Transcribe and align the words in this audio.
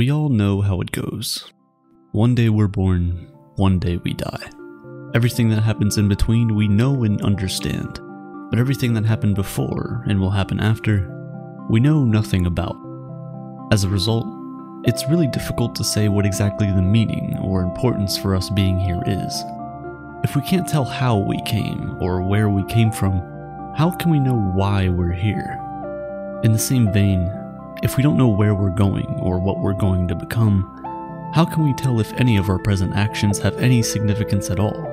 We 0.00 0.10
all 0.10 0.30
know 0.30 0.62
how 0.62 0.80
it 0.80 0.92
goes. 0.92 1.52
One 2.12 2.34
day 2.34 2.48
we're 2.48 2.68
born, 2.68 3.30
one 3.56 3.78
day 3.78 3.98
we 3.98 4.14
die. 4.14 4.50
Everything 5.14 5.50
that 5.50 5.60
happens 5.60 5.98
in 5.98 6.08
between 6.08 6.54
we 6.54 6.68
know 6.68 7.04
and 7.04 7.20
understand, 7.20 8.00
but 8.48 8.58
everything 8.58 8.94
that 8.94 9.04
happened 9.04 9.34
before 9.34 10.02
and 10.08 10.18
will 10.18 10.30
happen 10.30 10.58
after, 10.58 11.06
we 11.68 11.80
know 11.80 12.02
nothing 12.02 12.46
about. 12.46 12.78
As 13.72 13.84
a 13.84 13.90
result, 13.90 14.26
it's 14.84 15.06
really 15.10 15.26
difficult 15.26 15.74
to 15.74 15.84
say 15.84 16.08
what 16.08 16.24
exactly 16.24 16.68
the 16.68 16.80
meaning 16.80 17.36
or 17.42 17.60
importance 17.60 18.16
for 18.16 18.34
us 18.34 18.48
being 18.48 18.80
here 18.80 19.02
is. 19.06 19.44
If 20.24 20.34
we 20.34 20.40
can't 20.40 20.66
tell 20.66 20.86
how 20.86 21.18
we 21.18 21.42
came 21.42 21.98
or 22.00 22.22
where 22.22 22.48
we 22.48 22.64
came 22.72 22.90
from, 22.90 23.20
how 23.76 23.90
can 23.90 24.10
we 24.10 24.18
know 24.18 24.40
why 24.54 24.88
we're 24.88 25.12
here? 25.12 25.60
In 26.42 26.52
the 26.52 26.58
same 26.58 26.90
vein, 26.90 27.30
if 27.82 27.96
we 27.96 28.02
don't 28.02 28.18
know 28.18 28.28
where 28.28 28.54
we're 28.54 28.70
going 28.70 29.06
or 29.22 29.38
what 29.38 29.58
we're 29.58 29.72
going 29.72 30.06
to 30.08 30.14
become, 30.14 31.30
how 31.34 31.46
can 31.46 31.64
we 31.64 31.72
tell 31.74 31.98
if 31.98 32.12
any 32.14 32.36
of 32.36 32.50
our 32.50 32.58
present 32.58 32.94
actions 32.94 33.38
have 33.38 33.56
any 33.56 33.82
significance 33.82 34.50
at 34.50 34.60
all? 34.60 34.86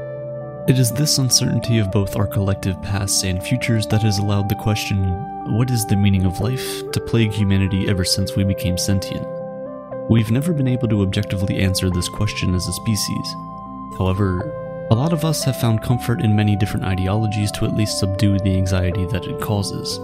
It 0.69 0.79
is 0.79 0.91
this 0.91 1.17
uncertainty 1.17 1.79
of 1.79 1.91
both 1.91 2.15
our 2.15 2.27
collective 2.27 2.81
pasts 2.81 3.23
and 3.23 3.43
futures 3.43 3.87
that 3.87 4.03
has 4.03 4.19
allowed 4.19 4.47
the 4.47 4.55
question, 4.55 4.97
what 5.57 5.69
is 5.69 5.85
the 5.85 5.95
meaning 5.97 6.25
of 6.25 6.39
life, 6.39 6.89
to 6.91 7.01
plague 7.01 7.31
humanity 7.31 7.89
ever 7.89 8.05
since 8.05 8.35
we 8.35 8.45
became 8.45 8.77
sentient. 8.77 9.27
We've 10.09 10.31
never 10.31 10.53
been 10.53 10.67
able 10.67 10.87
to 10.87 11.01
objectively 11.01 11.59
answer 11.59 11.89
this 11.89 12.07
question 12.07 12.55
as 12.55 12.67
a 12.67 12.73
species. 12.73 13.35
However, 13.97 14.39
a 14.91 14.95
lot 14.95 15.11
of 15.11 15.25
us 15.25 15.43
have 15.43 15.59
found 15.59 15.81
comfort 15.81 16.21
in 16.21 16.35
many 16.35 16.55
different 16.55 16.85
ideologies 16.85 17.51
to 17.53 17.65
at 17.65 17.75
least 17.75 17.99
subdue 17.99 18.39
the 18.39 18.55
anxiety 18.55 19.05
that 19.07 19.25
it 19.25 19.41
causes. 19.41 19.99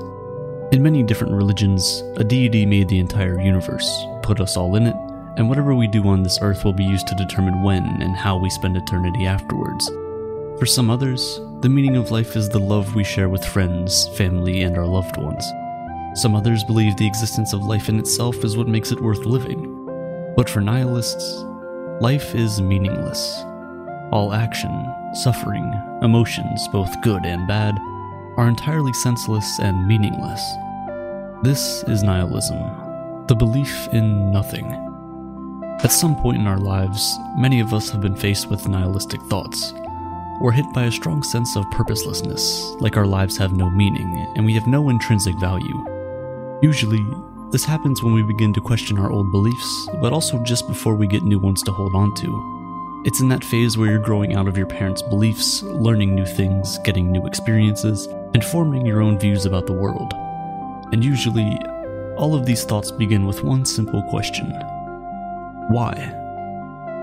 In 0.74 0.82
many 0.82 1.04
different 1.04 1.36
religions, 1.36 2.02
a 2.18 2.24
deity 2.24 2.66
made 2.66 2.90
the 2.90 2.98
entire 2.98 3.40
universe, 3.40 4.08
put 4.24 4.40
us 4.40 4.58
all 4.58 4.76
in 4.76 4.88
it, 4.88 4.96
and 5.38 5.48
whatever 5.48 5.76
we 5.76 5.86
do 5.86 6.08
on 6.08 6.24
this 6.24 6.40
earth 6.42 6.66
will 6.66 6.74
be 6.74 6.84
used 6.84 7.06
to 7.06 7.16
determine 7.16 7.62
when 7.62 8.02
and 8.02 8.16
how 8.16 8.38
we 8.38 8.50
spend 8.50 8.76
eternity 8.76 9.28
afterwards. 9.28 9.88
For 10.58 10.66
some 10.66 10.90
others, 10.90 11.40
the 11.60 11.70
meaning 11.70 11.96
of 11.96 12.10
life 12.10 12.36
is 12.36 12.50
the 12.50 12.58
love 12.58 12.96
we 12.96 13.04
share 13.04 13.30
with 13.30 13.46
friends, 13.46 14.08
family, 14.18 14.64
and 14.64 14.76
our 14.76 14.88
loved 14.88 15.16
ones. 15.16 15.46
Some 16.16 16.36
others 16.36 16.64
believe 16.64 16.98
the 16.98 17.06
existence 17.06 17.54
of 17.54 17.62
life 17.62 17.88
in 17.88 18.00
itself 18.00 18.44
is 18.44 18.58
what 18.58 18.68
makes 18.68 18.92
it 18.92 19.00
worth 19.00 19.28
living. 19.28 20.34
But 20.36 20.50
for 20.50 20.60
nihilists, 20.60 21.44
life 22.02 22.34
is 22.34 22.62
meaningless. 22.62 23.44
All 24.12 24.34
action, 24.34 24.92
suffering, 25.14 25.72
emotions, 26.02 26.68
both 26.70 27.00
good 27.04 27.28
and 27.28 27.48
bad, 27.48 27.78
are 28.38 28.48
entirely 28.48 28.94
senseless 28.94 29.60
and 29.60 29.88
meaningless. 29.88 30.42
This 31.44 31.84
is 31.90 32.04
nihilism, 32.04 32.58
the 33.28 33.36
belief 33.36 33.90
in 33.92 34.32
nothing. 34.32 34.66
At 35.84 35.92
some 35.92 36.16
point 36.16 36.38
in 36.38 36.48
our 36.48 36.58
lives, 36.58 37.18
many 37.38 37.60
of 37.60 37.74
us 37.74 37.90
have 37.90 38.00
been 38.00 38.16
faced 38.16 38.50
with 38.50 38.66
nihilistic 38.66 39.22
thoughts. 39.24 39.74
We're 40.40 40.54
hit 40.54 40.74
by 40.74 40.86
a 40.86 40.92
strong 40.92 41.22
sense 41.22 41.58
of 41.58 41.70
purposelessness, 41.72 42.76
like 42.80 42.96
our 42.96 43.06
lives 43.06 43.36
have 43.40 43.52
no 43.52 43.70
meaning 43.70 44.26
and 44.38 44.46
we 44.46 44.54
have 44.54 44.68
no 44.68 44.88
intrinsic 44.88 45.38
value. 45.38 45.86
Usually, 46.62 47.06
this 47.52 47.66
happens 47.66 48.02
when 48.02 48.14
we 48.14 48.24
begin 48.24 48.54
to 48.54 48.62
question 48.62 48.98
our 48.98 49.12
old 49.12 49.30
beliefs, 49.34 49.90
but 50.00 50.14
also 50.14 50.42
just 50.46 50.66
before 50.70 50.96
we 50.96 51.08
get 51.08 51.24
new 51.24 51.40
ones 51.40 51.62
to 51.64 51.74
hold 51.74 51.94
on 51.94 52.16
to. 52.16 53.04
It's 53.06 53.20
in 53.20 53.28
that 53.28 53.44
phase 53.44 53.78
where 53.78 53.90
you're 53.90 54.00
growing 54.00 54.34
out 54.34 54.48
of 54.48 54.58
your 54.58 54.68
parents' 54.68 55.02
beliefs, 55.02 55.62
learning 55.62 56.16
new 56.16 56.26
things, 56.26 56.78
getting 56.86 57.12
new 57.12 57.28
experiences, 57.28 58.08
and 58.34 58.46
forming 58.46 58.86
your 58.86 59.02
own 59.02 59.20
views 59.20 59.46
about 59.46 59.68
the 59.68 59.74
world. 59.74 60.14
And 60.94 61.04
usually, 61.04 61.58
all 62.18 62.36
of 62.36 62.46
these 62.46 62.66
thoughts 62.66 62.92
begin 62.92 63.26
with 63.26 63.44
one 63.44 63.66
simple 63.66 64.04
question 64.04 64.52
Why? 65.72 65.92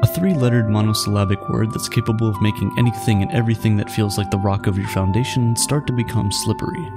A 0.05 0.07
three 0.15 0.33
lettered 0.33 0.71
monosyllabic 0.71 1.49
word 1.49 1.73
that's 1.73 1.89
capable 1.89 2.29
of 2.29 2.41
making 2.41 2.73
anything 2.79 3.21
and 3.21 3.33
everything 3.33 3.77
that 3.79 3.91
feels 3.91 4.17
like 4.17 4.31
the 4.31 4.39
rock 4.39 4.69
of 4.69 4.79
your 4.79 4.87
foundation 4.91 5.57
start 5.57 5.89
to 5.89 5.93
become 5.93 6.31
slippery, 6.31 6.89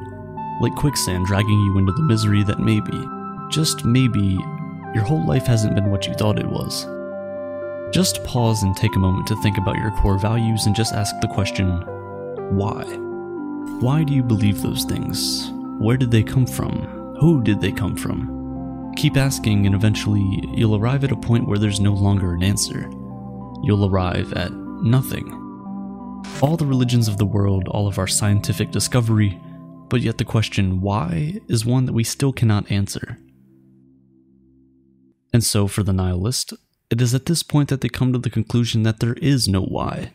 like 0.61 0.75
quicksand 0.75 1.25
dragging 1.25 1.59
you 1.61 1.79
into 1.79 1.93
the 1.93 2.03
misery 2.03 2.43
that 2.43 2.59
maybe, 2.59 3.03
just 3.49 3.83
maybe, 3.83 4.37
your 4.93 5.03
whole 5.03 5.25
life 5.25 5.47
hasn't 5.47 5.73
been 5.73 5.89
what 5.89 6.05
you 6.05 6.13
thought 6.13 6.37
it 6.37 6.45
was. 6.45 6.85
Just 7.91 8.23
pause 8.23 8.61
and 8.61 8.77
take 8.77 8.95
a 8.95 8.99
moment 8.99 9.25
to 9.27 9.41
think 9.41 9.57
about 9.57 9.77
your 9.77 9.89
core 9.97 10.19
values 10.19 10.67
and 10.67 10.75
just 10.75 10.93
ask 10.93 11.19
the 11.21 11.27
question 11.27 11.81
why? 12.55 12.83
Why 13.79 14.03
do 14.03 14.13
you 14.13 14.21
believe 14.21 14.61
those 14.61 14.83
things? 14.83 15.51
Where 15.83 15.97
did 15.97 16.11
they 16.11 16.23
come 16.23 16.45
from? 16.45 17.17
Who 17.19 17.44
did 17.44 17.59
they 17.59 17.73
come 17.73 17.97
from? 17.97 18.94
Keep 18.95 19.17
asking, 19.17 19.66
and 19.66 19.75
eventually 19.75 20.41
you'll 20.53 20.77
arrive 20.77 21.03
at 21.03 21.11
a 21.11 21.17
point 21.17 21.45
where 21.45 21.57
there's 21.57 21.81
no 21.81 21.91
longer 21.91 22.33
an 22.33 22.41
answer. 22.41 22.89
You'll 23.63 23.89
arrive 23.89 24.31
at 24.31 24.53
nothing. 24.53 25.27
All 26.41 26.55
the 26.55 26.66
religions 26.66 27.09
of 27.09 27.17
the 27.17 27.25
world, 27.25 27.67
all 27.67 27.85
of 27.85 27.99
our 27.99 28.07
scientific 28.07 28.71
discovery, 28.71 29.38
but 29.89 29.99
yet 29.99 30.17
the 30.17 30.23
question 30.23 30.79
why 30.79 31.41
is 31.49 31.66
one 31.66 31.83
that 31.85 31.91
we 31.91 32.05
still 32.05 32.31
cannot 32.31 32.71
answer. 32.71 33.17
And 35.33 35.44
so, 35.44 35.67
for 35.67 35.83
the 35.83 35.91
nihilist, 35.91 36.53
it 36.89 37.01
is 37.01 37.13
at 37.13 37.25
this 37.25 37.44
point 37.44 37.67
that 37.67 37.81
they 37.81 37.89
come 37.89 38.13
to 38.13 38.19
the 38.19 38.29
conclusion 38.29 38.83
that 38.83 39.01
there 39.01 39.15
is 39.15 39.50
no 39.50 39.61
why. 39.61 40.13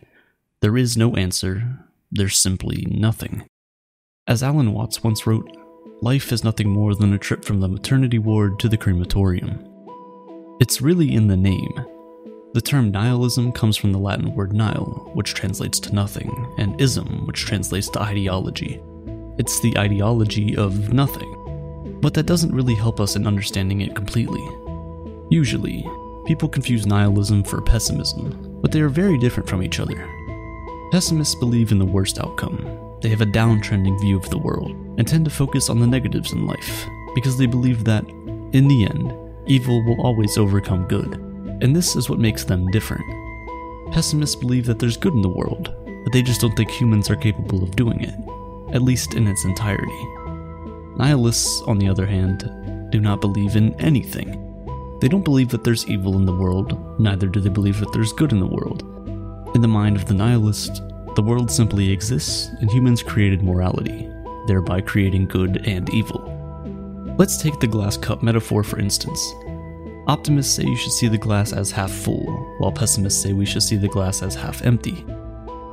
There 0.61 0.79
is 0.79 0.97
no 0.97 1.15
answer. 1.17 1.81
There's 2.11 2.39
simply 2.39 2.87
nothing. 2.91 3.45
As 4.29 4.43
Alan 4.43 4.75
Watts 4.75 5.03
once 5.03 5.27
wrote, 5.27 5.57
life 6.03 6.33
is 6.33 6.45
nothing 6.45 6.69
more 6.69 6.95
than 6.95 7.15
a 7.15 7.19
trip 7.19 7.43
from 7.43 7.61
the 7.61 7.69
maternity 7.69 8.19
ward 8.19 8.59
to 8.59 8.69
the 8.69 8.77
crematorium. 8.77 9.67
It's 10.61 10.83
really 10.83 11.15
in 11.15 11.29
the 11.29 11.37
name. 11.37 11.73
The 12.53 12.61
term 12.61 12.91
nihilism 12.91 13.53
comes 13.53 13.79
from 13.79 13.91
the 13.91 13.99
Latin 13.99 14.35
word 14.35 14.53
nihil, 14.53 15.13
which 15.15 15.33
translates 15.33 15.81
to 15.81 15.95
nothing, 15.95 16.55
and 16.59 16.79
ism, 16.79 17.27
which 17.27 17.47
translates 17.47 17.89
to 17.91 18.03
ideology. 18.03 18.83
It's 19.39 19.61
the 19.61 19.79
ideology 19.79 20.55
of 20.59 20.93
nothing. 20.93 21.99
But 22.03 22.13
that 22.13 22.27
doesn't 22.27 22.55
really 22.55 22.75
help 22.75 23.01
us 23.01 23.17
in 23.17 23.27
understanding 23.27 23.81
it 23.81 23.97
completely. 23.97 24.47
Usually, 25.31 25.89
people 26.27 26.51
confuse 26.51 26.85
nihilism 26.85 27.45
for 27.45 27.63
pessimism, 27.63 28.61
but 28.61 28.73
they 28.73 28.83
are 28.83 28.91
very 28.91 29.17
different 29.17 29.49
from 29.49 29.63
each 29.63 29.81
other. 29.81 30.07
Pessimists 30.93 31.35
believe 31.37 31.73
in 31.73 31.79
the 31.79 31.87
worst 31.87 32.19
outcome. 32.19 32.88
They 33.01 33.09
have 33.11 33.21
a 33.21 33.27
downtrending 33.27 34.01
view 34.01 34.17
of 34.17 34.29
the 34.31 34.39
world 34.39 34.73
and 34.99 35.07
tend 35.07 35.25
to 35.25 35.31
focus 35.31 35.71
on 35.71 35.79
the 35.79 35.87
negatives 35.87 36.33
in 36.33 36.47
life 36.47 36.87
because 37.15 37.39
they 37.39 37.47
believe 37.47 37.85
that, 37.85 38.05
in 38.53 38.67
the 38.67 38.85
end, 38.85 39.15
evil 39.47 39.85
will 39.85 40.01
always 40.01 40.37
overcome 40.37 40.87
good, 40.89 41.15
and 41.63 41.75
this 41.75 41.95
is 41.95 42.11
what 42.11 42.19
makes 42.19 42.45
them 42.45 42.67
different. 42.71 43.05
Pessimists 43.93 44.37
believe 44.37 44.67
that 44.67 44.79
there's 44.79 44.97
good 44.97 45.15
in 45.15 45.23
the 45.23 45.29
world, 45.29 45.75
but 46.05 46.13
they 46.13 46.23
just 46.23 46.41
don't 46.41 46.57
think 46.57 46.71
humans 46.71 47.09
are 47.09 47.17
capable 47.17 47.63
of 47.63 47.77
doing 47.77 48.01
it, 48.03 48.15
at 48.75 48.83
least 48.83 49.15
in 49.15 49.27
its 49.27 49.45
entirety. 49.45 50.07
Nihilists, 50.97 51.63
on 51.63 51.79
the 51.79 51.89
other 51.89 52.07
hand, 52.07 52.51
do 52.91 53.01
not 53.01 53.21
believe 53.21 53.55
in 53.55 53.75
anything. 53.81 54.45
They 55.01 55.09
don't 55.09 55.25
believe 55.25 55.51
that 55.51 55.63
there's 55.63 55.89
evil 55.89 56.17
in 56.17 56.25
the 56.25 56.37
world, 56.37 57.01
neither 57.01 57.29
do 57.29 57.41
they 57.41 57.49
believe 57.49 57.79
that 57.79 57.93
there's 57.93 58.13
good 58.13 58.33
in 58.33 58.41
the 58.41 58.47
world. 58.47 58.83
In 59.55 59.61
the 59.61 59.69
mind 59.69 59.97
of 59.97 60.07
the 60.07 60.15
nihilist, 60.15 60.83
the 61.19 61.23
world 61.25 61.51
simply 61.51 61.91
exists 61.91 62.47
and 62.61 62.71
humans 62.71 63.03
created 63.03 63.43
morality, 63.43 64.09
thereby 64.47 64.81
creating 64.81 65.27
good 65.27 65.67
and 65.67 65.93
evil. 65.93 66.23
Let's 67.19 67.43
take 67.43 67.59
the 67.59 67.67
glass 67.67 67.97
cup 67.97 68.23
metaphor 68.23 68.63
for 68.63 68.79
instance. 68.79 69.21
Optimists 70.07 70.55
say 70.55 70.63
you 70.63 70.77
should 70.77 70.93
see 70.93 71.09
the 71.09 71.19
glass 71.19 71.53
as 71.53 71.73
half 71.73 71.91
full, 71.91 72.25
while 72.59 72.71
pessimists 72.71 73.21
say 73.21 73.33
we 73.33 73.47
should 73.47 73.65
see 73.65 73.75
the 73.75 73.89
glass 73.89 74.23
as 74.23 74.37
half 74.37 74.65
empty. 74.65 75.05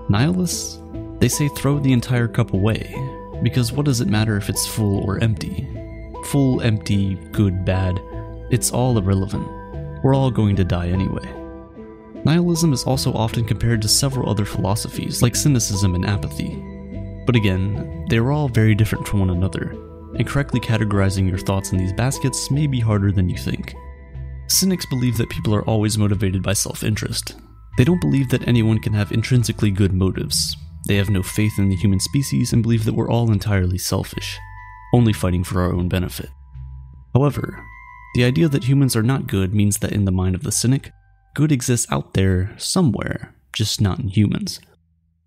Nihilists, 0.09 0.79
they 1.19 1.27
say 1.27 1.47
throw 1.49 1.77
the 1.77 1.93
entire 1.93 2.27
cup 2.27 2.53
away, 2.53 2.95
because 3.43 3.71
what 3.71 3.85
does 3.85 4.01
it 4.01 4.07
matter 4.07 4.37
if 4.37 4.49
it's 4.49 4.65
full 4.65 5.07
or 5.07 5.23
empty? 5.23 5.67
Full, 6.23 6.59
empty, 6.63 7.19
good, 7.33 7.63
bad, 7.63 8.01
it's 8.49 8.71
all 8.71 8.97
irrelevant. 8.97 9.47
We're 10.03 10.15
all 10.15 10.31
going 10.31 10.55
to 10.55 10.63
die 10.63 10.87
anyway. 10.87 11.44
Nihilism 12.25 12.73
is 12.73 12.83
also 12.83 13.13
often 13.13 13.45
compared 13.45 13.83
to 13.83 13.87
several 13.87 14.27
other 14.27 14.45
philosophies, 14.45 15.21
like 15.21 15.35
cynicism 15.35 15.93
and 15.93 16.05
apathy. 16.05 16.55
But 17.25 17.35
again, 17.35 18.05
they 18.09 18.17
are 18.17 18.31
all 18.31 18.49
very 18.49 18.73
different 18.73 19.07
from 19.07 19.19
one 19.19 19.29
another, 19.29 19.71
and 20.17 20.27
correctly 20.27 20.59
categorizing 20.59 21.29
your 21.29 21.37
thoughts 21.37 21.71
in 21.71 21.77
these 21.77 21.93
baskets 21.93 22.49
may 22.49 22.65
be 22.65 22.79
harder 22.79 23.11
than 23.11 23.29
you 23.29 23.37
think. 23.37 23.75
Cynics 24.47 24.87
believe 24.87 25.17
that 25.17 25.29
people 25.29 25.53
are 25.53 25.67
always 25.69 25.99
motivated 25.99 26.41
by 26.41 26.53
self 26.53 26.83
interest. 26.83 27.35
They 27.77 27.83
don't 27.83 28.01
believe 28.01 28.29
that 28.29 28.47
anyone 28.47 28.79
can 28.79 28.93
have 28.93 29.11
intrinsically 29.11 29.69
good 29.69 29.93
motives. 29.93 30.55
They 30.87 30.95
have 30.95 31.09
no 31.09 31.21
faith 31.21 31.59
in 31.59 31.69
the 31.69 31.75
human 31.75 31.99
species 31.99 32.53
and 32.53 32.63
believe 32.63 32.85
that 32.85 32.93
we're 32.93 33.09
all 33.09 33.31
entirely 33.31 33.77
selfish, 33.77 34.39
only 34.93 35.13
fighting 35.13 35.43
for 35.43 35.61
our 35.61 35.73
own 35.73 35.89
benefit. 35.89 36.29
However, 37.13 37.63
the 38.15 38.23
idea 38.23 38.47
that 38.47 38.63
humans 38.63 38.95
are 38.95 39.03
not 39.03 39.27
good 39.27 39.53
means 39.53 39.79
that 39.79 39.91
in 39.91 40.05
the 40.05 40.11
mind 40.11 40.35
of 40.35 40.43
the 40.43 40.51
cynic, 40.51 40.91
good 41.35 41.51
exists 41.51 41.85
out 41.91 42.13
there 42.13 42.55
somewhere, 42.57 43.35
just 43.53 43.81
not 43.81 43.99
in 43.99 44.07
humans. 44.07 44.59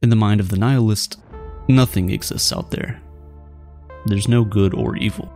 In 0.02 0.08
the 0.08 0.16
mind 0.16 0.40
of 0.40 0.48
the 0.48 0.56
nihilist, 0.56 1.20
nothing 1.68 2.10
exists 2.10 2.52
out 2.52 2.70
there. 2.70 3.00
There's 4.06 4.26
no 4.26 4.42
good 4.42 4.74
or 4.74 4.96
evil. 4.96 5.30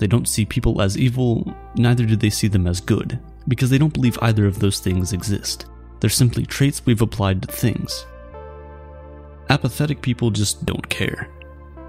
They 0.00 0.08
don't 0.08 0.28
see 0.28 0.44
people 0.44 0.82
as 0.82 0.98
evil, 0.98 1.54
neither 1.76 2.04
do 2.04 2.16
they 2.16 2.30
see 2.30 2.48
them 2.48 2.66
as 2.66 2.80
good, 2.80 3.18
because 3.46 3.70
they 3.70 3.78
don't 3.78 3.94
believe 3.94 4.18
either 4.20 4.44
of 4.46 4.58
those 4.58 4.80
things 4.80 5.12
exist. 5.12 5.66
They're 6.00 6.10
simply 6.10 6.44
traits 6.44 6.84
we've 6.84 7.02
applied 7.02 7.42
to 7.42 7.52
things. 7.52 8.06
Apathetic 9.50 10.02
people 10.02 10.30
just 10.30 10.66
don't 10.66 10.88
care. 10.88 11.30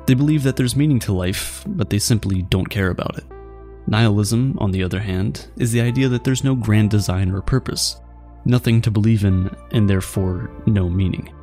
They 0.06 0.14
believe 0.14 0.44
that 0.44 0.56
there's 0.56 0.76
meaning 0.76 1.00
to 1.00 1.14
life, 1.14 1.64
but 1.68 1.90
they 1.90 2.00
simply 2.00 2.44
don't 2.44 2.70
care 2.70 2.90
about 2.90 3.18
it. 3.18 3.26
Nihilism, 3.90 4.56
on 4.60 4.70
the 4.70 4.84
other 4.84 5.00
hand, 5.00 5.48
is 5.58 5.72
the 5.72 5.82
idea 5.82 6.08
that 6.10 6.24
there's 6.24 6.44
no 6.44 6.54
grand 6.54 6.92
design 6.92 7.32
or 7.32 7.42
purpose, 7.42 8.00
nothing 8.46 8.82
to 8.82 8.92
believe 8.92 9.26
in, 9.26 9.50
and 9.72 9.90
therefore 9.90 10.52
no 10.68 10.88
meaning. 10.88 11.34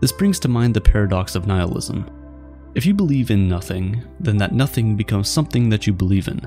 This 0.00 0.12
brings 0.12 0.38
to 0.40 0.48
mind 0.48 0.74
the 0.74 0.82
paradox 0.82 1.34
of 1.34 1.46
nihilism. 1.46 2.10
If 2.74 2.84
you 2.84 2.92
believe 2.92 3.30
in 3.30 3.48
nothing, 3.48 4.04
then 4.20 4.36
that 4.36 4.52
nothing 4.52 4.96
becomes 4.96 5.30
something 5.30 5.70
that 5.70 5.86
you 5.86 5.94
believe 5.94 6.28
in. 6.28 6.46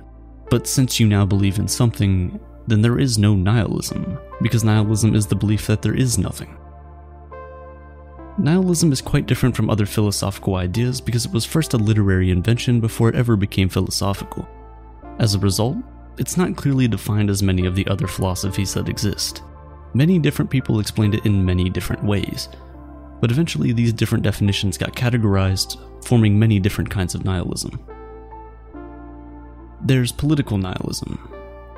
But 0.52 0.68
since 0.68 1.00
you 1.00 1.08
now 1.08 1.26
believe 1.26 1.58
in 1.58 1.68
something, 1.68 2.40
then 2.68 2.84
there 2.84 3.00
is 3.00 3.18
no 3.18 3.34
nihilism, 3.34 4.20
because 4.44 4.64
nihilism 4.64 5.16
is 5.16 5.26
the 5.26 5.36
belief 5.36 5.66
that 5.66 5.82
there 5.82 5.96
is 5.96 6.20
nothing. 6.20 6.56
Nihilism 8.38 8.92
is 8.92 9.02
quite 9.02 9.26
different 9.26 9.56
from 9.56 9.72
other 9.72 9.88
philosophical 9.88 10.58
ideas 10.58 11.02
because 11.02 11.26
it 11.26 11.34
was 11.34 11.46
first 11.46 11.74
a 11.74 11.78
literary 11.78 12.30
invention 12.30 12.80
before 12.80 13.10
it 13.10 13.16
ever 13.16 13.36
became 13.36 13.70
philosophical. 13.70 14.48
As 15.20 15.34
a 15.34 15.40
result, 15.40 15.78
it's 16.18 16.38
not 16.38 16.56
clearly 16.56 16.88
defined 16.88 17.30
as 17.30 17.44
many 17.44 17.66
of 17.66 17.76
the 17.76 17.88
other 17.88 18.08
philosophies 18.08 18.74
that 18.74 18.90
exist. 18.90 19.42
Many 19.94 20.20
different 20.20 20.52
people 20.52 20.80
explained 20.80 21.16
it 21.16 21.26
in 21.26 21.46
many 21.46 21.70
different 21.70 22.04
ways, 22.04 22.50
but 23.20 23.32
eventually 23.32 23.72
these 23.72 23.94
different 23.94 24.24
definitions 24.24 24.78
got 24.78 24.96
categorized, 24.96 25.78
forming 26.06 26.38
many 26.38 26.60
different 26.60 26.90
kinds 26.90 27.16
of 27.16 27.26
nihilism. 27.26 27.80
There's 29.82 30.12
political 30.12 30.58
nihilism. 30.58 31.18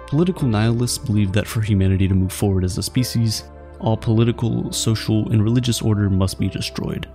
Political 0.07 0.47
nihilists 0.47 0.97
believe 0.97 1.31
that 1.33 1.47
for 1.47 1.61
humanity 1.61 2.07
to 2.07 2.15
move 2.15 2.31
forward 2.31 2.63
as 2.63 2.77
a 2.77 2.83
species, 2.83 3.43
all 3.79 3.95
political, 3.95 4.71
social, 4.73 5.31
and 5.31 5.43
religious 5.43 5.81
order 5.81 6.09
must 6.09 6.39
be 6.39 6.49
destroyed. 6.49 7.07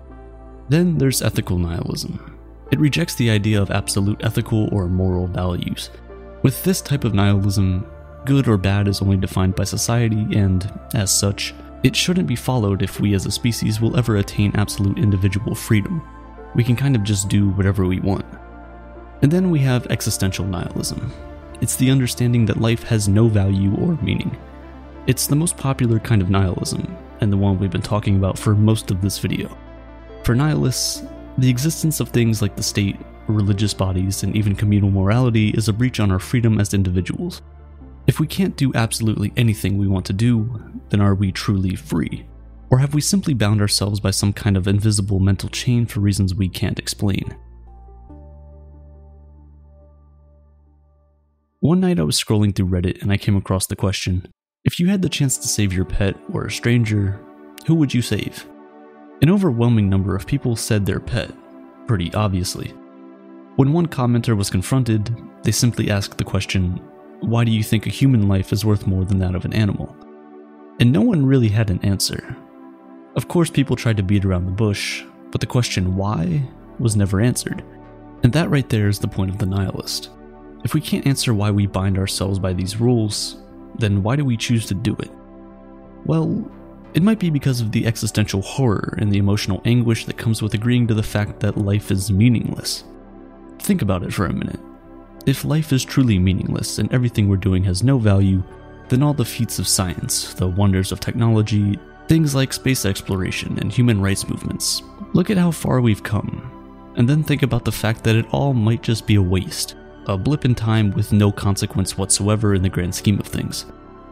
Then 0.69 0.97
there's 0.97 1.23
ethical 1.23 1.59
nihilism. 1.59 2.38
It 2.70 2.81
rejects 2.81 3.15
the 3.15 3.31
idea 3.31 3.61
of 3.61 3.70
absolute 3.70 4.25
ethical 4.25 4.69
or 4.73 4.88
moral 4.88 5.27
values. 5.27 5.91
With 6.44 6.62
this 6.62 6.82
type 6.82 7.05
of 7.05 7.14
nihilism, 7.14 7.91
good 8.26 8.49
or 8.49 8.58
bad 8.58 8.87
is 8.87 9.00
only 9.00 9.17
defined 9.17 9.55
by 9.55 9.64
society, 9.64 10.26
and, 10.37 10.70
as 10.93 11.11
such, 11.11 11.55
it 11.82 11.96
shouldn't 11.96 12.29
be 12.29 12.37
followed 12.37 12.82
if 12.82 13.00
we 13.00 13.14
as 13.14 13.25
a 13.25 13.31
species 13.31 13.81
will 13.81 13.96
ever 13.96 14.17
attain 14.17 14.55
absolute 14.55 14.99
individual 14.99 15.55
freedom. 15.55 16.06
We 16.55 16.62
can 16.62 16.76
kind 16.76 16.96
of 16.96 17.02
just 17.02 17.31
do 17.31 17.49
whatever 17.49 17.87
we 17.87 17.99
want. 17.99 18.26
And 19.23 19.32
then 19.32 19.50
we 19.50 19.58
have 19.61 19.87
existential 19.87 20.44
nihilism. 20.44 21.11
It's 21.62 21.76
the 21.76 21.91
understanding 21.91 22.44
that 22.44 22.61
life 22.61 22.82
has 22.82 23.08
no 23.08 23.26
value 23.26 23.75
or 23.76 23.96
meaning. 24.02 24.37
It's 25.06 25.26
the 25.26 25.37
most 25.37 25.56
popular 25.56 25.99
kind 25.99 26.20
of 26.20 26.29
nihilism, 26.29 26.94
and 27.23 27.32
the 27.32 27.38
one 27.38 27.58
we've 27.58 27.70
been 27.70 27.81
talking 27.81 28.17
about 28.17 28.38
for 28.38 28.55
most 28.55 28.91
of 28.91 29.00
this 29.00 29.19
video. 29.19 29.56
For 30.25 30.35
nihilists, 30.35 31.05
the 31.38 31.49
existence 31.49 32.00
of 32.00 32.11
things 32.11 32.43
like 32.43 32.55
the 32.55 32.62
state, 32.62 32.99
religious 33.29 33.75
bodies, 33.75 34.23
and 34.23 34.37
even 34.37 34.55
communal 34.55 34.91
morality 34.91 35.50
is 35.50 35.69
a 35.69 35.73
breach 35.73 36.00
on 36.00 36.11
our 36.11 36.19
freedom 36.19 36.61
as 36.61 36.75
individuals. 36.75 37.43
If 38.06 38.21
we 38.21 38.26
can't 38.26 38.56
do 38.56 38.73
absolutely 38.75 39.32
anything 39.37 39.79
we 39.79 39.88
want 39.88 40.05
to 40.06 40.12
do, 40.12 40.62
then 40.91 41.00
are 41.00 41.15
we 41.15 41.32
truly 41.32 41.75
free? 41.75 42.26
Or 42.71 42.79
have 42.79 42.94
we 42.94 43.00
simply 43.00 43.35
bound 43.35 43.61
ourselves 43.61 44.00
by 44.00 44.11
some 44.11 44.32
kind 44.32 44.56
of 44.56 44.69
invisible 44.69 45.21
mental 45.21 45.49
chain 45.49 45.87
for 45.87 46.00
reasons 46.00 46.35
we 46.35 46.49
can't 46.49 46.79
explain? 46.79 47.37
One 51.61 51.81
night 51.81 51.99
I 51.99 52.03
was 52.03 52.23
scrolling 52.23 52.55
through 52.55 52.69
Reddit 52.69 53.00
and 53.00 53.11
I 53.11 53.17
came 53.17 53.37
across 53.37 53.67
the 53.67 53.77
question 53.77 54.29
if 54.65 54.81
you 54.81 54.88
had 54.88 55.03
the 55.03 55.09
chance 55.09 55.37
to 55.38 55.49
save 55.49 55.73
your 55.73 55.85
pet 55.85 56.17
or 56.32 56.47
a 56.47 56.50
stranger, 56.50 57.20
who 57.67 57.75
would 57.75 57.93
you 57.93 58.00
save? 58.00 58.47
An 59.23 59.31
overwhelming 59.31 59.88
number 59.88 60.17
of 60.17 60.27
people 60.27 60.56
said 60.56 60.85
their 60.85 61.00
pet, 61.00 61.31
pretty 61.87 62.12
obviously. 62.15 62.73
When 63.56 63.73
one 63.73 63.87
commenter 63.87 64.37
was 64.37 64.51
confronted, 64.51 65.17
they 65.45 65.53
simply 65.53 65.89
asked 65.89 66.19
the 66.19 66.25
question, 66.25 66.81
Why 67.21 67.45
do 67.45 67.53
you 67.53 67.62
think 67.62 67.87
a 67.87 67.91
human 67.91 68.27
life 68.27 68.53
is 68.53 68.65
worth 68.65 68.89
more 68.89 69.05
than 69.05 69.19
that 69.19 69.37
of 69.37 69.45
an 69.45 69.53
animal? 69.53 69.95
And 70.81 70.91
no 70.91 71.03
one 71.03 71.25
really 71.25 71.49
had 71.49 71.71
an 71.71 71.79
answer. 71.85 72.37
Of 73.15 73.29
course, 73.29 73.51
people 73.51 73.77
tried 73.77 73.97
to 73.99 74.03
beat 74.03 74.25
around 74.25 74.47
the 74.47 74.53
bush, 74.53 75.05
but 75.31 75.41
the 75.41 75.47
question 75.47 75.95
why 75.95 76.43
was 76.81 76.97
never 76.97 77.21
answered. 77.21 77.62
And 78.25 78.33
that 78.33 78.51
right 78.51 78.69
there 78.69 78.89
is 78.89 78.99
the 78.99 79.06
point 79.06 79.31
of 79.31 79.39
the 79.39 79.47
nihilist. 79.47 80.11
If 80.65 80.75
we 80.75 80.81
can't 80.81 81.06
answer 81.06 81.33
why 81.33 81.53
we 81.53 81.67
bind 81.69 81.97
ourselves 81.97 82.41
by 82.41 82.55
these 82.55 82.81
rules, 82.81 83.37
then 83.79 84.03
why 84.03 84.17
do 84.17 84.25
we 84.25 84.37
choose 84.37 84.67
to 84.67 84.75
do 84.75 84.97
it? 84.97 85.11
Well, 86.06 86.51
it 86.95 87.05
might 87.05 87.21
be 87.21 87.31
because 87.31 87.61
of 87.61 87.71
the 87.71 87.87
existential 87.87 88.43
horror 88.43 88.99
and 88.99 89.12
the 89.12 89.19
emotional 89.19 89.62
anguish 89.65 90.06
that 90.06 90.17
comes 90.17 90.43
with 90.43 90.55
agreeing 90.55 90.89
to 90.89 90.95
the 90.95 91.03
fact 91.05 91.39
that 91.41 91.56
life 91.56 91.93
is 91.93 92.11
meaningless. 92.11 92.83
Think 93.59 93.83
about 93.83 94.03
it 94.03 94.12
for 94.12 94.27
a 94.27 94.33
minute. 94.33 94.61
If 95.27 95.45
life 95.45 95.73
is 95.73 95.85
truly 95.85 96.19
meaningless 96.19 96.79
and 96.79 96.93
everything 96.93 97.29
we're 97.29 97.37
doing 97.37 97.65
has 97.65 97.83
no 97.83 97.99
value, 97.99 98.43
then 98.89 99.03
all 99.03 99.15
the 99.15 99.25
feats 99.25 99.59
of 99.59 99.67
science, 99.67 100.35
the 100.35 100.47
wonders 100.47 100.93
of 100.93 101.01
technology, 101.01 101.79
things 102.09 102.35
like 102.35 102.53
space 102.53 102.85
exploration 102.85 103.59
and 103.59 103.73
human 103.73 104.01
rights 104.01 104.29
movements, 104.29 104.83
look 105.15 105.31
at 105.31 105.39
how 105.39 105.51
far 105.51 105.81
we've 105.81 106.03
come. 106.03 106.51
And 106.97 107.09
then 107.09 107.23
think 107.23 107.43
about 107.43 107.65
the 107.65 107.73
fact 107.73 108.05
that 108.05 108.17
it 108.17 108.27
all 108.31 108.53
might 108.53 108.83
just 108.83 109.06
be 109.06 109.15
a 109.15 109.23
waste 109.23 109.75
a 110.06 110.19
blip 110.19 110.45
in 110.45 110.55
time 110.55 110.91
with 110.93 111.12
no 111.12 111.33
consequence 111.33 111.97
whatsoever 111.97 112.55
in 112.55 112.62
the 112.62 112.69
grand 112.69 112.95
scheme 112.95 113.19
of 113.19 113.27
things. 113.27 113.67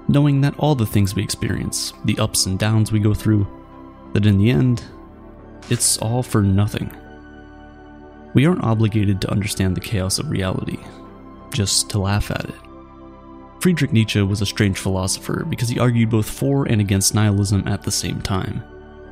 Knowing 0.09 0.41
that 0.41 0.59
all 0.59 0.75
the 0.75 0.87
things 0.87 1.15
we 1.15 1.23
experience, 1.23 1.93
the 2.05 2.19
ups 2.19 2.47
and 2.47 2.59
downs 2.59 2.91
we 2.91 2.99
go 2.99 3.15
through, 3.15 3.47
that 4.15 4.27
in 4.27 4.39
the 4.39 4.51
end, 4.51 4.83
it's 5.71 5.99
all 5.99 6.23
for 6.23 6.43
nothing. 6.43 6.91
We 8.35 8.47
aren't 8.47 8.65
obligated 8.65 9.21
to 9.21 9.31
understand 9.31 9.77
the 9.77 9.81
chaos 9.81 10.19
of 10.19 10.31
reality, 10.31 10.79
just 11.53 11.91
to 11.91 11.99
laugh 11.99 12.31
at 12.31 12.47
it. 12.47 12.55
Friedrich 13.61 13.93
Nietzsche 13.93 14.21
was 14.23 14.41
a 14.41 14.47
strange 14.47 14.79
philosopher 14.79 15.45
because 15.49 15.69
he 15.69 15.79
argued 15.79 16.11
both 16.11 16.29
for 16.29 16.67
and 16.67 16.81
against 16.81 17.15
nihilism 17.15 17.69
at 17.69 17.83
the 17.83 17.93
same 17.93 18.21
time. 18.21 18.63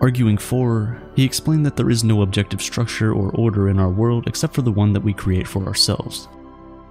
Arguing 0.00 0.38
for, 0.38 1.00
he 1.14 1.24
explained 1.24 1.64
that 1.66 1.76
there 1.76 1.90
is 1.90 2.02
no 2.02 2.22
objective 2.22 2.62
structure 2.62 3.12
or 3.12 3.30
order 3.32 3.68
in 3.68 3.78
our 3.78 3.90
world 3.90 4.26
except 4.26 4.54
for 4.54 4.62
the 4.62 4.72
one 4.72 4.92
that 4.94 5.02
we 5.02 5.12
create 5.12 5.46
for 5.46 5.66
ourselves. 5.66 6.26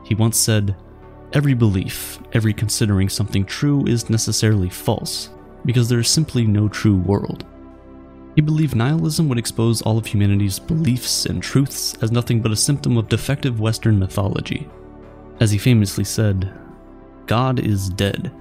He 0.05 0.15
once 0.15 0.37
said, 0.37 0.75
Every 1.33 1.53
belief, 1.53 2.19
every 2.33 2.53
considering 2.53 3.09
something 3.09 3.45
true 3.45 3.85
is 3.85 4.09
necessarily 4.09 4.69
false, 4.69 5.29
because 5.65 5.89
there 5.89 5.99
is 5.99 6.07
simply 6.07 6.45
no 6.45 6.67
true 6.67 6.95
world. 6.95 7.45
He 8.39 8.41
believed 8.41 8.73
nihilism 8.73 9.27
would 9.27 9.37
expose 9.37 9.81
all 9.81 9.97
of 9.97 10.05
humanity's 10.05 10.59
beliefs 10.59 11.25
and 11.25 11.43
truths 11.43 11.97
as 12.01 12.09
nothing 12.09 12.41
but 12.41 12.53
a 12.53 12.55
symptom 12.55 12.95
of 12.95 13.09
defective 13.09 13.59
Western 13.59 13.99
mythology. 13.99 14.65
As 15.41 15.51
he 15.51 15.57
famously 15.57 16.05
said, 16.05 16.49
God 17.25 17.59
is 17.59 17.89
dead. 17.89 18.31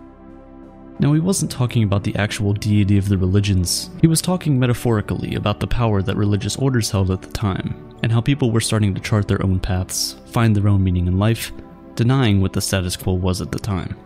Now, 1.00 1.14
he 1.14 1.18
wasn't 1.18 1.50
talking 1.50 1.82
about 1.82 2.04
the 2.04 2.14
actual 2.14 2.52
deity 2.52 2.96
of 2.96 3.08
the 3.08 3.18
religions, 3.18 3.90
he 4.00 4.06
was 4.06 4.22
talking 4.22 4.56
metaphorically 4.56 5.34
about 5.34 5.58
the 5.58 5.66
power 5.66 6.00
that 6.00 6.16
religious 6.16 6.54
orders 6.54 6.92
held 6.92 7.10
at 7.10 7.22
the 7.22 7.32
time, 7.32 7.74
and 8.04 8.12
how 8.12 8.20
people 8.20 8.52
were 8.52 8.60
starting 8.60 8.94
to 8.94 9.00
chart 9.00 9.26
their 9.26 9.44
own 9.44 9.58
paths, 9.58 10.14
find 10.26 10.54
their 10.54 10.68
own 10.68 10.84
meaning 10.84 11.08
in 11.08 11.18
life, 11.18 11.50
denying 11.96 12.40
what 12.40 12.52
the 12.52 12.60
status 12.60 12.96
quo 12.96 13.14
was 13.14 13.40
at 13.40 13.50
the 13.50 13.58
time. 13.58 13.96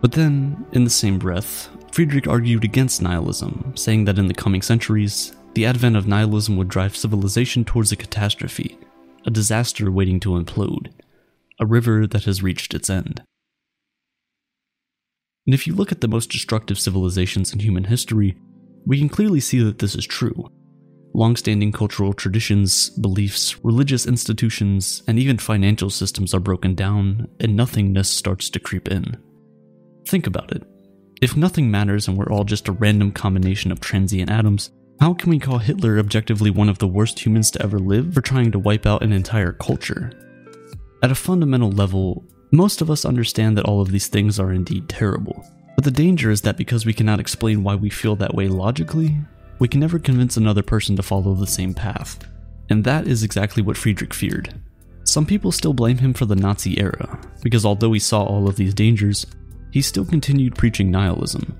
But 0.00 0.12
then, 0.12 0.66
in 0.72 0.84
the 0.84 0.90
same 0.90 1.18
breath, 1.18 1.68
Friedrich 1.90 2.28
argued 2.28 2.64
against 2.64 3.02
nihilism, 3.02 3.72
saying 3.74 4.04
that 4.04 4.18
in 4.18 4.28
the 4.28 4.34
coming 4.34 4.62
centuries, 4.62 5.34
the 5.54 5.64
advent 5.66 5.96
of 5.96 6.06
nihilism 6.06 6.56
would 6.58 6.68
drive 6.68 6.96
civilization 6.96 7.64
towards 7.64 7.90
a 7.90 7.96
catastrophe, 7.96 8.78
a 9.24 9.30
disaster 9.30 9.90
waiting 9.90 10.20
to 10.20 10.30
implode, 10.30 10.92
a 11.58 11.66
river 11.66 12.06
that 12.06 12.24
has 12.24 12.42
reached 12.42 12.74
its 12.74 12.90
end. 12.90 13.22
And 15.46 15.54
if 15.54 15.66
you 15.66 15.74
look 15.74 15.92
at 15.92 16.02
the 16.02 16.08
most 16.08 16.30
destructive 16.30 16.78
civilizations 16.78 17.52
in 17.52 17.60
human 17.60 17.84
history, 17.84 18.36
we 18.84 18.98
can 18.98 19.08
clearly 19.08 19.40
see 19.40 19.60
that 19.62 19.78
this 19.78 19.94
is 19.94 20.06
true. 20.06 20.50
Long-standing 21.14 21.72
cultural 21.72 22.12
traditions, 22.12 22.90
beliefs, 22.90 23.64
religious 23.64 24.06
institutions, 24.06 25.02
and 25.06 25.18
even 25.18 25.38
financial 25.38 25.88
systems 25.88 26.34
are 26.34 26.40
broken 26.40 26.74
down, 26.74 27.28
and 27.40 27.56
nothingness 27.56 28.10
starts 28.10 28.50
to 28.50 28.60
creep 28.60 28.88
in. 28.88 29.16
Think 30.06 30.26
about 30.26 30.52
it. 30.52 30.62
If 31.20 31.36
nothing 31.36 31.70
matters 31.70 32.06
and 32.06 32.16
we're 32.16 32.30
all 32.30 32.44
just 32.44 32.68
a 32.68 32.72
random 32.72 33.10
combination 33.10 33.72
of 33.72 33.80
transient 33.80 34.30
atoms, 34.30 34.70
how 35.00 35.14
can 35.14 35.30
we 35.30 35.38
call 35.38 35.58
Hitler 35.58 35.98
objectively 35.98 36.50
one 36.50 36.68
of 36.68 36.78
the 36.78 36.86
worst 36.86 37.18
humans 37.18 37.50
to 37.52 37.62
ever 37.62 37.78
live 37.78 38.14
for 38.14 38.20
trying 38.20 38.52
to 38.52 38.58
wipe 38.58 38.86
out 38.86 39.02
an 39.02 39.12
entire 39.12 39.52
culture? 39.52 40.12
At 41.02 41.10
a 41.10 41.16
fundamental 41.16 41.70
level, 41.70 42.24
most 42.52 42.80
of 42.80 42.90
us 42.90 43.04
understand 43.04 43.58
that 43.58 43.64
all 43.64 43.80
of 43.80 43.90
these 43.90 44.06
things 44.06 44.38
are 44.38 44.52
indeed 44.52 44.88
terrible. 44.88 45.44
But 45.74 45.84
the 45.84 45.90
danger 45.90 46.30
is 46.30 46.40
that 46.42 46.56
because 46.56 46.86
we 46.86 46.94
cannot 46.94 47.20
explain 47.20 47.62
why 47.64 47.74
we 47.74 47.90
feel 47.90 48.14
that 48.16 48.34
way 48.34 48.48
logically, 48.48 49.16
we 49.58 49.68
can 49.68 49.80
never 49.80 49.98
convince 49.98 50.36
another 50.36 50.62
person 50.62 50.96
to 50.96 51.02
follow 51.02 51.34
the 51.34 51.46
same 51.46 51.74
path. 51.74 52.18
And 52.70 52.84
that 52.84 53.08
is 53.08 53.22
exactly 53.22 53.62
what 53.62 53.76
Friedrich 53.76 54.14
feared. 54.14 54.54
Some 55.04 55.26
people 55.26 55.52
still 55.52 55.72
blame 55.72 55.98
him 55.98 56.14
for 56.14 56.26
the 56.26 56.36
Nazi 56.36 56.80
era, 56.80 57.20
because 57.42 57.64
although 57.64 57.92
he 57.92 57.98
saw 57.98 58.22
all 58.22 58.48
of 58.48 58.56
these 58.56 58.74
dangers, 58.74 59.26
he 59.76 59.82
still 59.82 60.06
continued 60.06 60.54
preaching 60.54 60.90
nihilism. 60.90 61.54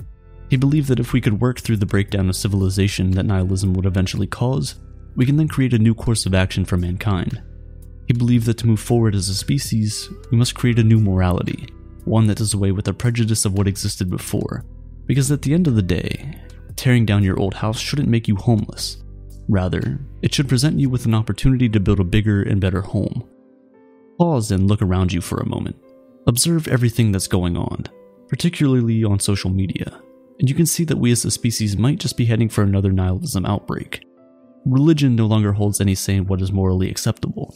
He 0.48 0.56
believed 0.56 0.88
that 0.88 0.98
if 0.98 1.12
we 1.12 1.20
could 1.20 1.38
work 1.38 1.60
through 1.60 1.76
the 1.76 1.84
breakdown 1.84 2.30
of 2.30 2.34
civilization 2.34 3.10
that 3.10 3.26
nihilism 3.26 3.74
would 3.74 3.84
eventually 3.84 4.26
cause, 4.26 4.76
we 5.16 5.26
can 5.26 5.36
then 5.36 5.48
create 5.48 5.74
a 5.74 5.78
new 5.78 5.94
course 5.94 6.24
of 6.24 6.32
action 6.32 6.64
for 6.64 6.78
mankind. 6.78 7.42
He 8.06 8.14
believed 8.14 8.46
that 8.46 8.56
to 8.56 8.66
move 8.66 8.80
forward 8.80 9.14
as 9.14 9.28
a 9.28 9.34
species, 9.34 10.08
we 10.30 10.38
must 10.38 10.54
create 10.54 10.78
a 10.78 10.82
new 10.82 10.98
morality, 10.98 11.68
one 12.06 12.26
that 12.28 12.38
does 12.38 12.54
away 12.54 12.72
with 12.72 12.86
the 12.86 12.94
prejudice 12.94 13.44
of 13.44 13.52
what 13.52 13.68
existed 13.68 14.08
before. 14.08 14.64
Because 15.04 15.30
at 15.30 15.42
the 15.42 15.52
end 15.52 15.66
of 15.66 15.74
the 15.74 15.82
day, 15.82 16.40
tearing 16.74 17.04
down 17.04 17.22
your 17.22 17.38
old 17.38 17.52
house 17.52 17.78
shouldn't 17.78 18.08
make 18.08 18.28
you 18.28 18.36
homeless. 18.36 18.96
Rather, 19.46 20.00
it 20.22 20.34
should 20.34 20.48
present 20.48 20.80
you 20.80 20.88
with 20.88 21.04
an 21.04 21.14
opportunity 21.14 21.68
to 21.68 21.80
build 21.80 22.00
a 22.00 22.04
bigger 22.04 22.40
and 22.40 22.62
better 22.62 22.80
home. 22.80 23.28
Pause 24.16 24.52
and 24.52 24.68
look 24.68 24.80
around 24.80 25.12
you 25.12 25.20
for 25.20 25.36
a 25.36 25.46
moment. 25.46 25.76
Observe 26.26 26.66
everything 26.66 27.12
that's 27.12 27.28
going 27.28 27.58
on, 27.58 27.84
particularly 28.28 29.04
on 29.04 29.18
social 29.18 29.50
media, 29.50 30.00
and 30.38 30.48
you 30.48 30.54
can 30.54 30.66
see 30.66 30.84
that 30.84 30.98
we 30.98 31.12
as 31.12 31.24
a 31.24 31.30
species 31.30 31.76
might 31.76 31.98
just 31.98 32.16
be 32.16 32.26
heading 32.26 32.48
for 32.48 32.62
another 32.62 32.92
nihilism 32.92 33.46
outbreak. 33.46 34.04
Religion 34.66 35.14
no 35.14 35.26
longer 35.26 35.52
holds 35.52 35.80
any 35.80 35.94
say 35.94 36.16
in 36.16 36.26
what 36.26 36.42
is 36.42 36.52
morally 36.52 36.90
acceptable. 36.90 37.54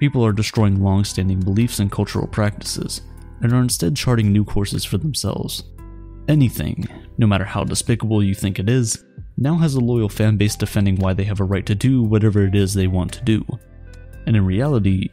People 0.00 0.24
are 0.24 0.32
destroying 0.32 0.82
long 0.82 1.04
standing 1.04 1.40
beliefs 1.40 1.78
and 1.78 1.90
cultural 1.90 2.26
practices, 2.26 3.02
and 3.40 3.52
are 3.52 3.60
instead 3.60 3.96
charting 3.96 4.32
new 4.32 4.44
courses 4.44 4.84
for 4.84 4.98
themselves. 4.98 5.64
Anything, 6.28 6.86
no 7.18 7.26
matter 7.26 7.44
how 7.44 7.64
despicable 7.64 8.22
you 8.22 8.34
think 8.34 8.58
it 8.58 8.68
is, 8.68 9.04
now 9.36 9.56
has 9.56 9.74
a 9.74 9.80
loyal 9.80 10.08
fan 10.08 10.36
base 10.36 10.54
defending 10.54 10.96
why 10.96 11.14
they 11.14 11.24
have 11.24 11.40
a 11.40 11.44
right 11.44 11.66
to 11.66 11.74
do 11.74 12.02
whatever 12.02 12.46
it 12.46 12.54
is 12.54 12.72
they 12.72 12.86
want 12.86 13.12
to 13.12 13.24
do. 13.24 13.44
And 14.26 14.36
in 14.36 14.46
reality, 14.46 15.08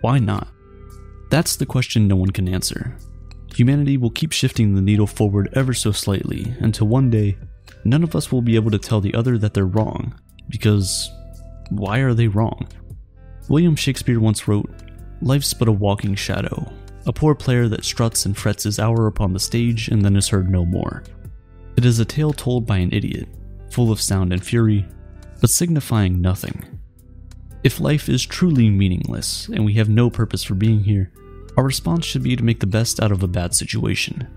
why 0.00 0.18
not? 0.18 0.48
That's 1.30 1.56
the 1.56 1.66
question 1.66 2.06
no 2.06 2.16
one 2.16 2.30
can 2.30 2.48
answer. 2.48 2.96
Humanity 3.58 3.96
will 3.96 4.10
keep 4.10 4.30
shifting 4.30 4.76
the 4.76 4.80
needle 4.80 5.08
forward 5.08 5.48
ever 5.52 5.74
so 5.74 5.90
slightly 5.90 6.54
until 6.60 6.86
one 6.86 7.10
day, 7.10 7.36
none 7.82 8.04
of 8.04 8.14
us 8.14 8.30
will 8.30 8.40
be 8.40 8.54
able 8.54 8.70
to 8.70 8.78
tell 8.78 9.00
the 9.00 9.12
other 9.14 9.36
that 9.36 9.52
they're 9.52 9.66
wrong, 9.66 10.14
because 10.48 11.10
why 11.70 11.98
are 11.98 12.14
they 12.14 12.28
wrong? 12.28 12.68
William 13.48 13.74
Shakespeare 13.74 14.20
once 14.20 14.46
wrote, 14.46 14.70
Life's 15.22 15.54
but 15.54 15.66
a 15.66 15.72
walking 15.72 16.14
shadow, 16.14 16.70
a 17.04 17.12
poor 17.12 17.34
player 17.34 17.66
that 17.66 17.84
struts 17.84 18.26
and 18.26 18.38
frets 18.38 18.62
his 18.62 18.78
hour 18.78 19.08
upon 19.08 19.32
the 19.32 19.40
stage 19.40 19.88
and 19.88 20.04
then 20.04 20.14
is 20.14 20.28
heard 20.28 20.48
no 20.48 20.64
more. 20.64 21.02
It 21.76 21.84
is 21.84 21.98
a 21.98 22.04
tale 22.04 22.32
told 22.32 22.64
by 22.64 22.76
an 22.76 22.92
idiot, 22.92 23.28
full 23.72 23.90
of 23.90 24.00
sound 24.00 24.32
and 24.32 24.44
fury, 24.44 24.86
but 25.40 25.50
signifying 25.50 26.20
nothing. 26.20 26.62
If 27.64 27.80
life 27.80 28.08
is 28.08 28.24
truly 28.24 28.70
meaningless 28.70 29.48
and 29.48 29.64
we 29.64 29.74
have 29.74 29.88
no 29.88 30.10
purpose 30.10 30.44
for 30.44 30.54
being 30.54 30.84
here, 30.84 31.10
our 31.58 31.64
response 31.64 32.04
should 32.04 32.22
be 32.22 32.36
to 32.36 32.44
make 32.44 32.60
the 32.60 32.68
best 32.68 33.02
out 33.02 33.10
of 33.10 33.24
a 33.24 33.26
bad 33.26 33.52
situation. 33.52 34.28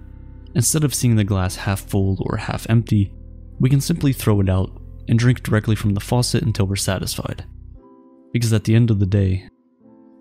Instead 0.55 0.83
of 0.83 0.91
seeing 0.91 1.17
the 1.17 1.23
glass 1.23 1.55
half 1.55 1.79
full 1.81 2.17
or 2.21 2.35
half 2.35 2.67
empty, 2.67 3.13
we 3.59 3.69
can 3.69 3.79
simply 3.79 4.11
throw 4.11 4.41
it 4.41 4.49
out 4.49 4.71
and 5.07 5.19
drink 5.19 5.43
directly 5.43 5.75
from 5.75 5.93
the 5.93 5.99
faucet 5.99 6.41
until 6.41 6.65
we're 6.65 6.75
satisfied. 6.75 7.45
Because 8.33 8.51
at 8.53 8.63
the 8.63 8.73
end 8.73 8.89
of 8.89 8.97
the 8.97 9.05
day, 9.05 9.47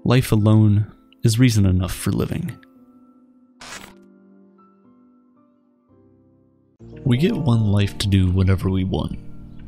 life 0.05 0.31
alone 0.31 0.93
is 1.25 1.39
reason 1.39 1.65
enough 1.65 1.95
for 1.95 2.13
living. 2.13 2.55
We 7.03 7.17
get 7.17 7.35
one 7.35 7.73
life 7.73 7.97
to 7.97 8.09
do 8.09 8.31
whatever 8.31 8.69
we 8.69 8.85
want, 8.85 9.19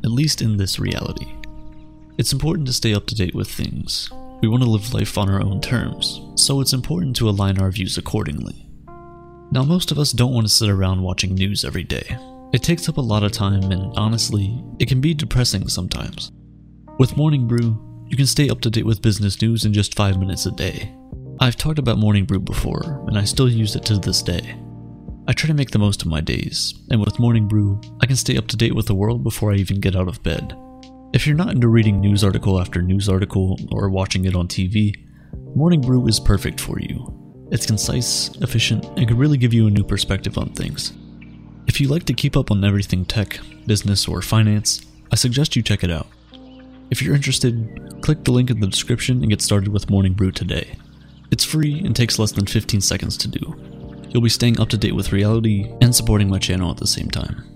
at 0.05 0.11
least 0.11 0.43
in 0.43 0.55
this 0.55 0.77
reality. 0.77 1.33
It's 2.19 2.31
important 2.31 2.67
to 2.67 2.73
stay 2.73 2.93
up 2.93 3.07
to 3.07 3.15
date 3.15 3.33
with 3.33 3.49
things. 3.49 4.11
We 4.43 4.49
want 4.49 4.61
to 4.61 4.69
live 4.69 4.93
life 4.93 5.17
on 5.17 5.31
our 5.31 5.41
own 5.41 5.61
terms, 5.61 6.21
so 6.43 6.59
it's 6.59 6.73
important 6.73 7.15
to 7.15 7.29
align 7.29 7.57
our 7.57 7.71
views 7.71 7.97
accordingly. 7.97 8.67
Now, 9.51 9.63
most 9.63 9.91
of 9.91 9.99
us 9.99 10.11
don't 10.11 10.33
want 10.33 10.45
to 10.45 10.53
sit 10.53 10.69
around 10.69 11.01
watching 11.01 11.35
news 11.35 11.63
every 11.63 11.83
day. 11.83 12.17
It 12.53 12.63
takes 12.63 12.89
up 12.89 12.97
a 12.97 13.01
lot 13.01 13.23
of 13.23 13.31
time, 13.31 13.71
and 13.71 13.93
honestly, 13.95 14.61
it 14.77 14.87
can 14.87 14.99
be 14.99 15.13
depressing 15.13 15.67
sometimes. 15.69 16.31
With 16.99 17.15
Morning 17.15 17.47
Brew, 17.47 18.05
you 18.07 18.17
can 18.17 18.25
stay 18.25 18.49
up 18.49 18.61
to 18.61 18.69
date 18.69 18.85
with 18.85 19.01
business 19.01 19.41
news 19.41 19.63
in 19.63 19.73
just 19.73 19.95
5 19.95 20.19
minutes 20.19 20.45
a 20.45 20.51
day. 20.51 20.93
I've 21.39 21.55
talked 21.55 21.79
about 21.79 21.97
Morning 21.97 22.25
Brew 22.25 22.39
before, 22.39 23.03
and 23.07 23.17
I 23.17 23.23
still 23.23 23.49
use 23.49 23.75
it 23.75 23.85
to 23.85 23.97
this 23.97 24.21
day. 24.21 24.55
I 25.27 25.33
try 25.33 25.47
to 25.47 25.53
make 25.53 25.71
the 25.71 25.79
most 25.79 26.01
of 26.01 26.09
my 26.09 26.19
days, 26.19 26.73
and 26.91 26.99
with 26.99 27.19
Morning 27.19 27.47
Brew, 27.47 27.79
I 28.01 28.05
can 28.05 28.17
stay 28.17 28.37
up 28.37 28.47
to 28.47 28.57
date 28.57 28.75
with 28.75 28.87
the 28.87 28.95
world 28.95 29.23
before 29.23 29.53
I 29.53 29.55
even 29.55 29.79
get 29.79 29.95
out 29.95 30.09
of 30.09 30.21
bed. 30.23 30.55
If 31.13 31.25
you're 31.25 31.37
not 31.37 31.53
into 31.53 31.69
reading 31.69 32.01
news 32.01 32.23
article 32.23 32.59
after 32.59 32.81
news 32.81 33.07
article 33.07 33.57
or 33.71 33.89
watching 33.89 34.25
it 34.25 34.35
on 34.35 34.47
TV, 34.47 34.93
Morning 35.55 35.81
Brew 35.81 36.07
is 36.07 36.19
perfect 36.19 36.59
for 36.59 36.79
you. 36.79 37.13
It's 37.51 37.67
concise, 37.67 38.29
efficient, 38.41 38.85
and 38.97 39.07
can 39.07 39.17
really 39.17 39.37
give 39.37 39.53
you 39.53 39.67
a 39.67 39.69
new 39.69 39.83
perspective 39.83 40.39
on 40.39 40.49
things. 40.49 40.93
If 41.67 41.79
you 41.79 41.89
like 41.89 42.05
to 42.05 42.13
keep 42.13 42.35
up 42.35 42.49
on 42.49 42.63
everything 42.63 43.05
tech, 43.05 43.39
business, 43.67 44.07
or 44.07 44.23
finance, 44.23 44.83
I 45.11 45.15
suggest 45.15 45.55
you 45.55 45.61
check 45.61 45.83
it 45.83 45.91
out. 45.91 46.07
If 46.89 47.03
you're 47.03 47.13
interested, 47.13 48.01
click 48.01 48.23
the 48.23 48.31
link 48.31 48.49
in 48.49 48.61
the 48.61 48.67
description 48.67 49.21
and 49.21 49.29
get 49.29 49.43
started 49.43 49.71
with 49.71 49.91
Morning 49.91 50.13
Brew 50.13 50.31
today. 50.31 50.75
It's 51.29 51.45
free 51.45 51.81
and 51.85 51.95
takes 51.95 52.17
less 52.17 52.31
than 52.31 52.47
15 52.47 52.81
seconds 52.81 53.15
to 53.17 53.27
do. 53.27 53.55
You'll 54.09 54.23
be 54.23 54.29
staying 54.29 54.59
up 54.59 54.69
to 54.69 54.77
date 54.77 54.95
with 54.95 55.13
reality 55.13 55.71
and 55.81 55.95
supporting 55.95 56.31
my 56.31 56.39
channel 56.39 56.71
at 56.71 56.77
the 56.77 56.87
same 56.87 57.11
time. 57.11 57.52